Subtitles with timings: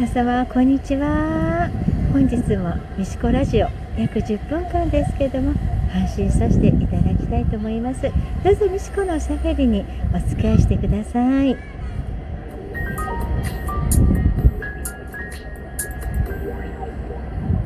[0.00, 1.68] 皆様こんにちは。
[2.10, 5.52] 本日もミシコラジオ約10分間ですけども
[5.92, 8.10] 配信させていただきたいと思います。
[8.42, 9.84] どうぞミシコのおしゃべりに
[10.14, 11.54] お付き合いしてください。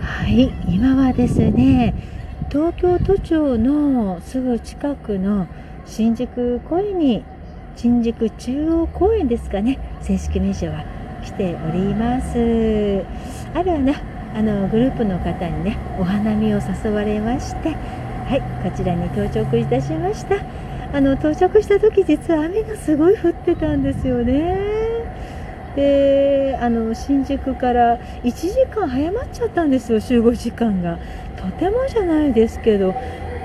[0.00, 1.94] はい今はですね
[2.50, 5.46] 東京都庁のすぐ近くの
[5.86, 7.24] 新宿公園に
[7.76, 9.78] 新宿中央公園ですかね。
[10.02, 10.84] 正式名称は
[11.24, 13.04] 来ております。
[13.54, 13.96] あるはね
[14.34, 20.36] あのグループの方にねお花見を誘われましてはいこちらに到着いたしました。
[20.92, 24.84] あの到着した時実は雨がすごい降ってたんですよね。
[25.74, 30.98] であの新宿から1時間早まっちゃったんですよ集合時間が。
[31.36, 32.94] とてもじゃないですけども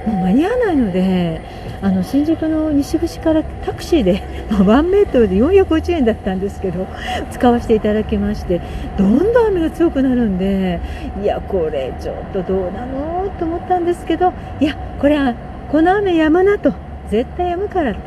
[0.07, 1.41] う間に合わないので
[1.81, 6.88] あの新宿の西口からタクシーで 1メートルで450円だったんですけど
[7.31, 8.59] 使わせていただきまして
[8.97, 10.80] どんどん雨が強くなるんで
[11.23, 15.33] いやこれちょっとどうなのと思ったんですけどいやこれは
[15.72, 16.73] この雨止むなと
[17.09, 18.00] 絶対止むからと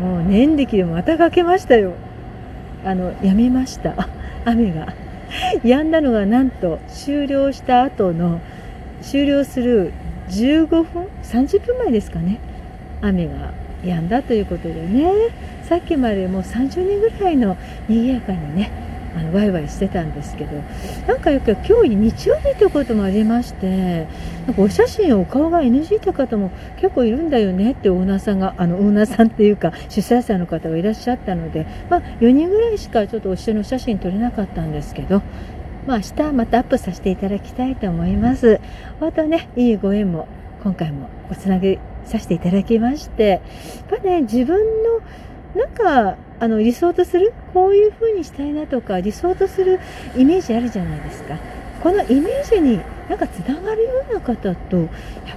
[0.00, 1.92] もう年力でもまたかけましたよ。
[2.84, 3.94] あのやみました。
[4.44, 4.92] 雨が。
[5.64, 8.40] 止んだのがなんと終了した後の
[9.02, 9.92] 終了する
[10.28, 12.38] 15分30分前ですかね。
[13.06, 13.52] 雨が
[13.82, 15.12] 止んだということでね
[15.68, 17.56] さっきまでもう30人ぐらいの
[17.88, 18.70] 賑やかにね
[19.16, 20.56] あのワイワイしてたんですけど
[21.06, 24.08] なんかよく今日日曜日ということもありまして
[24.46, 35.22] なんかお写真お顔が NG って方も結構いるんだよねってオーナーさんがあのオーナーさんっていうか主催者の方がいらっしゃったので、まあ、4人ぐらいしかちょっとお一緒の写真撮れなかったんですけど
[35.86, 38.58] まあ、明日またアップさせていただきたいと思います。
[39.00, 40.26] またね、いいご縁も
[40.62, 43.40] 今回もおつなぎさせていただきまして、
[43.90, 45.00] やっぱね、自分の
[45.54, 49.78] なんかあの理想とするこういう風にしたいなとか理想とする
[50.16, 51.36] イメージあるじゃないですか。
[51.82, 54.88] このイメージになんかつながるような方とやっ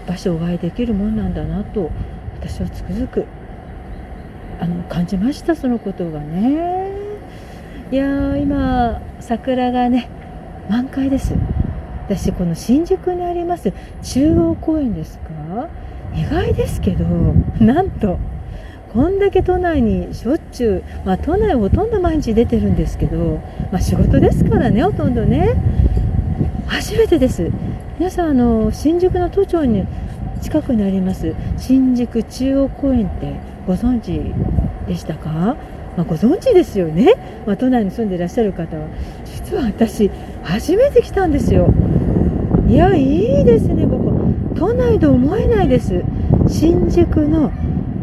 [0.07, 1.91] ぱしお会いできるもんなんだなと
[2.39, 3.25] 私はつくづく
[4.59, 6.91] あの感じましたそのことがね。
[7.91, 10.09] いや今桜がね
[10.69, 11.35] 満開です。
[12.05, 15.69] 私この新宿にあります中央公園ですか？
[16.17, 17.05] 意外ですけど
[17.59, 18.19] なんと
[18.91, 23.39] こんだけ都内にしょっちゅう、まあ、都内ほとんど毎日出てるんですけど、
[23.71, 25.53] まあ、仕事ですからねほとんどね。
[26.67, 27.51] 初めてです。
[27.99, 29.85] 皆さんあの新宿の都庁に
[30.41, 33.33] 近くにあります新宿中央公園って
[33.65, 34.33] ご存知
[34.87, 35.55] でしたか、ま
[35.99, 38.87] あ、ご存知ですよね、まあ、都内に住んでいらっしゃる方は。
[39.25, 40.11] 実は私
[40.43, 41.73] 初めて来たんですよ。
[42.67, 43.85] いやいいですね
[44.57, 46.03] 都内と思えないです。
[46.47, 47.51] 新宿の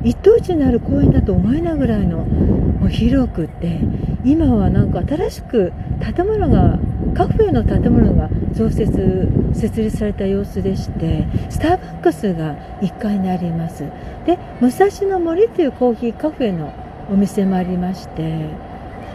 [0.04, 3.80] 一等地にある公園だと思えないぐらいのもう広くて
[4.24, 5.72] 今はなんか新しく
[6.14, 6.78] 建物が
[7.14, 13.84] カフェの建物が増設設立された様子でしてスターバックスが1階にあります。
[14.26, 16.72] で武蔵野森というコーヒーカフェの
[17.10, 18.48] お店もありまして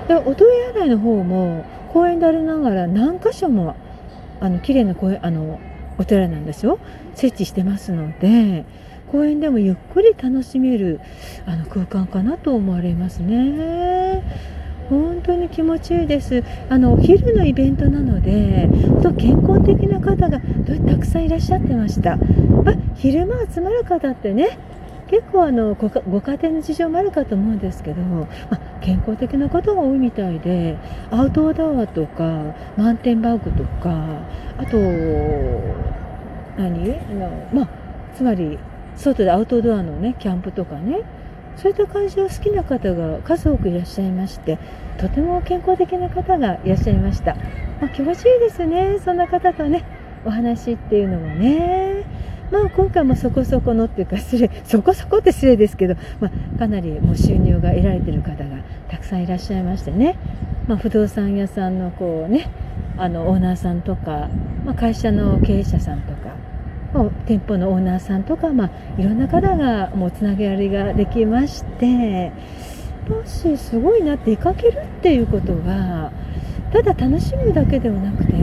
[0.07, 1.63] でお問い洗いの方も
[1.93, 3.75] 公園でありながら何箇所も
[4.39, 5.59] あの綺麗な公園あの
[5.99, 6.79] お寺なんですよ。
[7.19, 8.65] 設置してますので
[9.11, 11.01] 公園でもゆっくり楽しめる
[11.45, 14.23] あの空間かなと思われますね。
[14.89, 18.67] 本当に気持ちいいですあのお昼のイベントなので
[19.03, 24.57] と健康的な方がたくさんいらっしゃってました、まあ、昼間集まる方ってね
[25.07, 30.77] 結構あのごご家庭の事情もあるかと思うんですけど、まあ、健康的な方が多いみたいで
[31.11, 34.23] アウトドアとかマウンテンバッグとか
[34.57, 35.88] あと
[36.59, 36.91] 何？
[36.91, 37.67] あの、まあ、
[38.15, 38.59] つまり
[38.95, 41.01] 外でアウトドアのねキャンプとかね。
[41.55, 44.57] そういった感じを好きな方が数多くいらっしゃいまして
[44.97, 48.97] とても健康的な方がいらっしゃいました、まあ、気持ちいいですね。
[49.03, 49.83] そんな方とね
[50.23, 52.05] お話っていうのもね。
[52.49, 60.17] まあ、今回もそこそこのっていうか失礼そこそこって失礼ですけど、まあ、かなりもう収入が得られてる方がたくさんいらっしゃいましてね、
[60.65, 62.49] まあ、不動産屋さんのこうね
[62.97, 64.29] あのオーナーさんとか、
[64.65, 66.35] まあ、会社の経営者さんとか、
[67.27, 72.31] 店舗のオーナーさんとか、まあ、いろんな方がもうつなげられができまして
[73.07, 76.11] もしすごいな出かけるっていうことが
[76.71, 78.33] ただ楽しむだけではなくて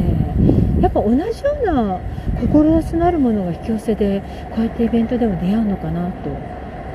[0.81, 2.01] やっぱ同じような
[2.41, 6.31] 志のあるものが引き寄せでこうやってイベントでも出会うのかなと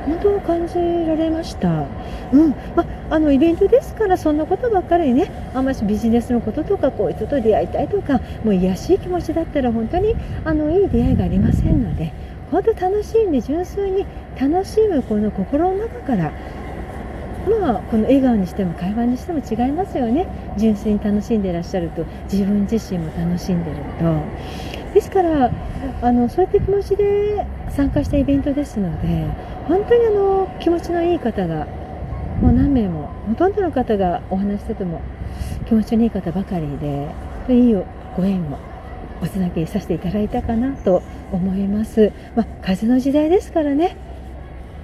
[0.06, 0.76] 本当感じ
[1.08, 1.86] られました、
[2.32, 2.56] うん。
[2.76, 10.16] まあのイベントですからそんなことばっかりねあんまりビジネスのこととかこういう人と出会いたいとかもう癒やしい気持ちだったら本当に
[10.46, 12.14] あのいい出会いがありませんので
[12.52, 14.06] 本当楽しんで純粋に
[14.40, 16.32] 楽しむこの心の中から
[17.50, 20.28] まあこの笑顔にしても会話にしても違いますよね。
[20.58, 24.94] 純粋に楽しんでいらっしゃると自分自身も楽しんでると。
[24.94, 25.50] ですから
[26.02, 29.26] あのそういった気持ちで参加したイベントですので
[29.68, 31.68] 本当にあの気持ちのいい方が
[32.42, 35.02] もう何名もほとんどの方がお話してても
[35.68, 37.08] 気持ちのいい方ばかりで
[37.50, 37.76] いい
[38.16, 38.58] ご縁を
[39.22, 42.12] おつなぎさせていただいたかなと思います。
[42.36, 43.96] まあ、風の時代ですからね。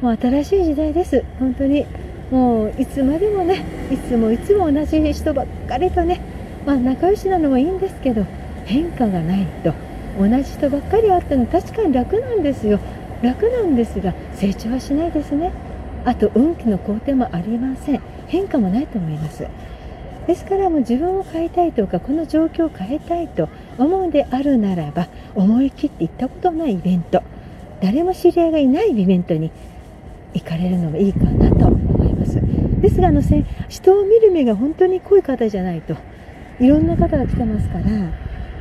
[0.01, 1.25] もう新しい時代です。
[1.39, 1.85] 本当に
[2.29, 6.21] もういつまでもねいつもいつも同じ人ばっかりとね
[6.65, 8.25] まあ仲良しなのもいいんですけど
[8.65, 9.73] 変化がないと。
[10.19, 12.79] 同じ人ばっかり会ったの確かに楽なんですよ。
[13.21, 15.51] 楽なんですが成長はしないですね。
[16.05, 18.01] あと運気の肯定もありません。
[18.27, 19.47] 変化もないと思います。
[20.27, 23.47] ですからもう自分を変えたいとかこの状況を変えたいと
[23.77, 27.23] 思うであるならば思い切って行ったことないイベント。
[27.81, 29.51] 誰も知り合いがいないイベントに
[30.33, 32.41] 行かれるのがいいかなと思います。
[32.81, 33.21] ですがあの
[33.69, 35.95] 人を見る目が本当に濃い方じゃないと
[36.59, 37.83] いろんな方が来てますから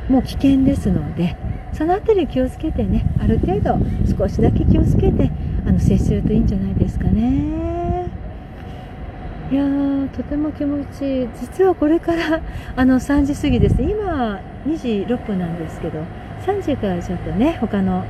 [0.09, 1.35] もう危険ですので
[1.73, 3.77] その辺り気をつけてねある程度
[4.17, 5.29] 少しだけ気をつけて
[5.65, 8.07] あの接するといいんじゃないですかね。
[9.51, 11.27] いやーとても気持ちいい。
[11.39, 12.41] 実はこれから
[12.75, 13.81] あの3時過ぎです。
[13.81, 15.99] 今2時6分なんですけど
[16.45, 18.03] 3時からちょっとね他の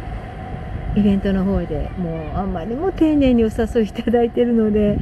[0.95, 4.97] イベントの方でもうあんまりも丁寧にお誘いいただいてるので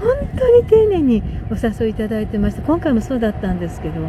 [0.00, 4.00] 本当に丁寧にお誘いいただいてまして今回もそうだったんですけど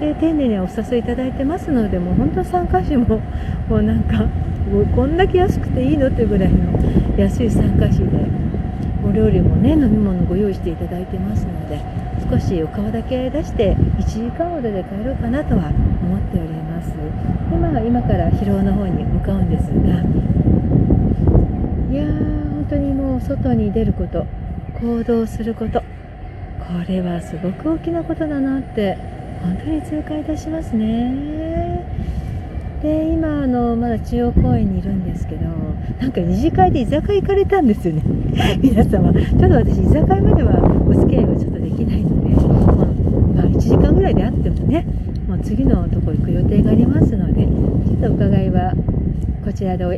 [0.00, 3.20] で丁寧にお誘いいただいてますのでもう本当参加費も
[3.68, 4.26] もうなんか
[4.94, 6.78] こんだけ安くていいのっていうぐらいの
[7.16, 8.04] 安い参加費で
[9.04, 11.80] お料理もね飲み物ご用意していただいてますので
[12.30, 16.90] 少しお顔だけ出して1時間ほどで帰ろうかなとは思っております。
[17.50, 19.70] でまあ今から疲労の方に向かうんですが
[21.90, 24.26] いやー本当にもう外に出ること
[24.80, 25.84] 行動することこ
[26.86, 28.98] れはすごく大きなことだなって
[29.42, 31.84] 本当に痛感いたしますね。
[32.82, 35.46] で今あのまだ中央公園にいるんですけど
[36.00, 38.02] なんか二次会で居酒屋行かれたんですよね。
[38.62, 39.12] 皆様。
[39.12, 42.46] ちょっと私居酒屋まではお付き合いはちょっとできないので、まあ、
[43.36, 44.86] まあ、1時間ぐらいであってもね
[45.28, 48.72] もう次のとこ行く予定がありますのでちょっと伺いは
[49.44, 49.88] こちらでお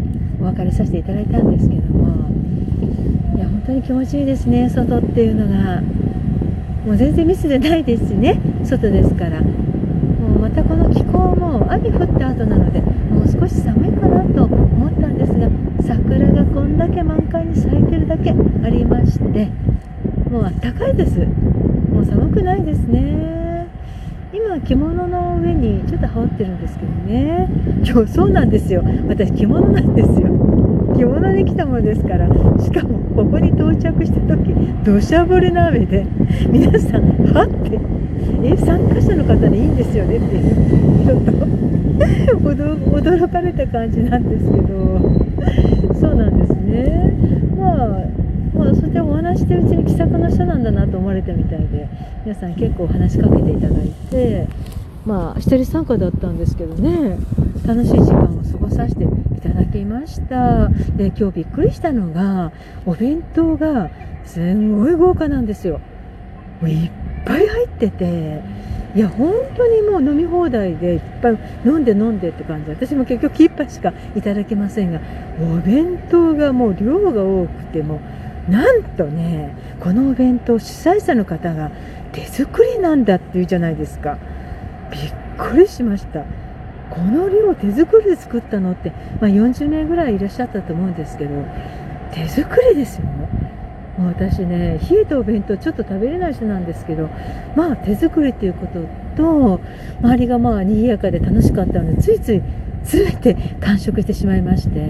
[0.44, 2.30] 別れさせていただいたんですけども
[3.36, 4.70] いや本当に気持ちいいですね。
[4.70, 5.82] 外っていうのが。
[6.90, 9.40] もう全然ミスでないですしね外ですから。
[9.40, 9.46] も
[10.34, 15.48] うまたこの気候も雨降った後なのでもう少し寒いかなと思ったんですが
[15.86, 18.34] 桜がこんだけ満開に咲いてるだけあ
[18.68, 19.50] りまして
[20.28, 21.20] もうあったかいです。
[21.20, 23.68] もう寒くないですね。
[24.32, 27.48] 今着物の上にちょっと羽織ってるんですけどね。
[27.84, 28.82] 今日そうなんですよ。
[29.06, 30.49] 私着物なんですよ。
[31.00, 34.52] 着物で来たものですからしかもここに到着した時
[34.84, 36.04] 土砂降りの雨で
[36.50, 37.80] 皆さんはって
[38.44, 41.32] え参加者の方でいいんですよねっていうちょっと
[43.00, 47.14] 驚かれた感じなんですけどそうなんですね。
[47.56, 47.88] まあ
[48.54, 51.88] まあ、そうやってお話してるうちに気さくな人なんだなと思われたみたいで
[52.26, 54.46] 皆さん結構話しかけていただいて
[55.06, 57.16] まあ一人参加だったんですけどね。
[57.66, 59.06] 楽しい時間を過ごさせて
[59.36, 60.68] いただきました。
[60.96, 62.52] で今日びっくりしたのが
[62.86, 63.90] お弁当が
[64.24, 65.80] すんごい豪華なんですよ。
[66.62, 66.90] いっ
[67.24, 68.42] ぱい入ってて
[68.94, 72.70] いや本当にもう飲み放題でいっぱい飲んで飲んでって感じ。
[72.70, 75.00] 私も結局1杯しかいただけませんが
[75.40, 78.00] お弁当がもう量が多くても
[78.48, 81.70] なんとねこのお弁当主催者の方が
[82.12, 84.18] 手作りなんだっていうじゃないですか。
[84.90, 85.02] びっ
[85.38, 86.24] くりしました。
[86.90, 91.30] この量手作りで作ったのって、まあ、40年ぐらいいらっしゃったと思うんですけど
[92.12, 93.06] 手作りですよ。
[93.98, 97.08] もう私ね冷えたお弁当ちょっと食べれない人なんですけど
[97.54, 98.80] まあ手作りっていうこと
[99.16, 99.60] と
[100.00, 102.42] 周りがまあ賑やかで楽しかったのでついつい
[102.82, 104.88] 全て完食してしまいまして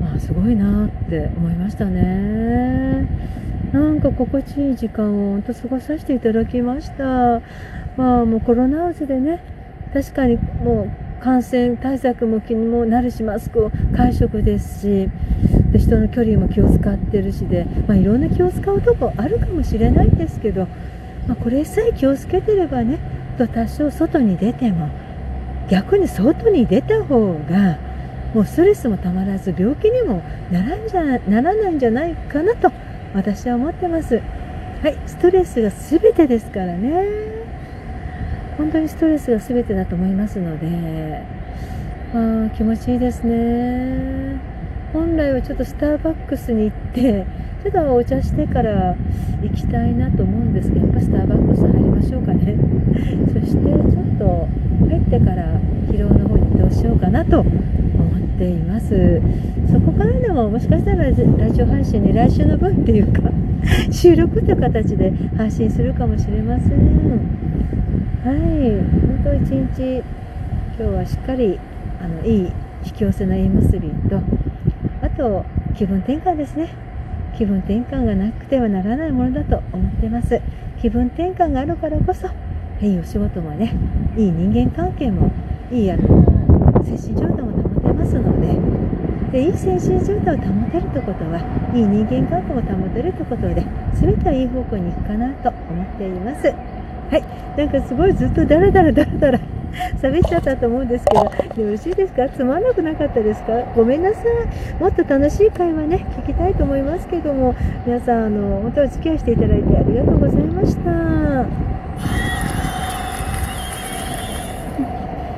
[0.00, 3.08] まあすごいなって思いましたね。
[3.72, 7.42] なんか心地いい時間を本当過ごさせていただきました。
[7.96, 9.40] まあもうコロナウイルでね
[9.92, 15.10] 確かにもう感染対策も気にもなるしマスクを会食ですし
[15.72, 20.66] で人の距離も気を使ってるしで、まあ、いろんな気を使うとこあるかもしれないんですけど、
[21.26, 22.98] まあ、これさえ気をつけてればね
[23.36, 24.88] と多少外に出ても
[25.70, 27.78] 逆に外に出た方が
[28.34, 32.70] もうストレスもたまらず病気にもならんじゃならないんじゃないかなと
[33.14, 34.20] 私は思ってます。
[34.82, 37.28] はいストレスが全てですからね。
[38.58, 41.22] 本当にストレスが全てだと思いますので
[42.12, 44.40] あ気持ちいいですね。
[44.92, 47.26] 本来はちょっとスターバックスに行って
[47.62, 48.96] ちょっとお茶してから
[49.42, 52.56] 行きたいなと思うんですけどやっぱスターバックス入りましょうかね。
[53.32, 54.48] そしてちょっと
[54.88, 57.54] 入ってから疲労の方に移動しようかなと思っ
[58.38, 59.20] ています。
[59.70, 61.22] そこからでももしかしたらラジ
[61.62, 63.22] オ配信に来週の分っていうか
[63.92, 67.47] 収録という形で配信するかもしれません。
[68.24, 70.02] 本当一日
[70.76, 71.58] 今日はしっかり
[72.00, 72.52] あのいい
[72.84, 74.20] 引き寄せの縁結びと
[75.00, 75.44] あと
[75.76, 76.68] 気分転換ですね。
[77.36, 80.40] 気分転換がなくてはならないものだと思ってます。
[80.80, 82.26] 気分転換があるからこそ
[82.80, 83.72] いいお仕事もね
[84.16, 85.30] いい人間関係も
[85.70, 86.02] いいあの
[86.84, 88.58] 精神状態も保てますので。
[89.30, 91.38] でいい精神状態を保てるということは
[91.74, 96.77] いい人間関係も保てるということで全てはいい方向に行くかなと思っています。
[97.10, 97.24] はい
[97.58, 99.40] なんかすごいずっとダラダラダラダラ
[100.00, 102.28] 喋っちゃったと思うんですけど、よろしいですか？
[102.28, 103.52] つまんなくなかったですか？
[103.76, 104.24] ごめんなさい。
[104.80, 107.54] もっと楽しい会話ね、聞きたいと思いますけども、
[107.86, 111.44] 皆さん、あの、本当お付き合いしていただいてありがとうございました。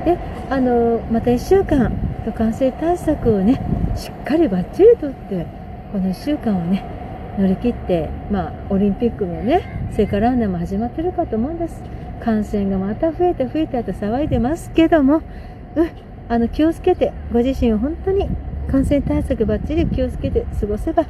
[0.04, 1.92] で、あの、また1週間、
[2.34, 3.60] 感染対策をね、
[3.94, 5.44] しっかりバッチリとって、
[5.92, 6.82] この1週間をね、
[7.38, 11.82] 乗り切って、まあ、オリンピックもね、聖火ランナーも始まってるかと思うんです。
[12.22, 15.22] 感染がまた増えて増えてと騒いでますけども、
[15.74, 15.90] うん、
[16.28, 18.28] あの気をつけて、ご自身を本当に
[18.70, 21.04] 感染対策ばっちり気をつけて過ごせば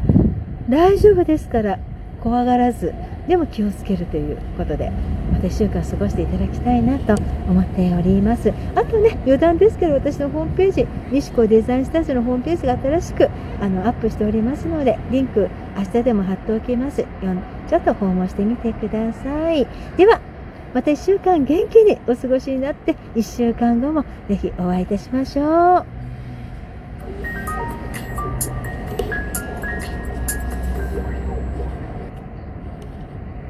[0.69, 1.79] 大丈夫ですから、
[2.23, 2.95] 怖がらず、
[3.31, 4.91] でも気をつけるということで、
[5.33, 7.15] また1週間過ごしていただきたいなと
[7.49, 8.53] 思っております。
[8.75, 17.05] あとね、余談ですけど、私のホームページ、西子デザインスタジオのホームページが新しくあのアップしておりますので、リンク明日でも貼っておきます。
[17.69, 19.65] ちょっと訪問してみてください。
[19.97, 20.21] では、
[20.75, 26.00] また1週間元気にお過ごしになって1週間後もぜひお会いいたしましょう。